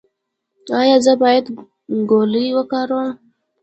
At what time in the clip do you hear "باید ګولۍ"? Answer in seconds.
1.21-2.47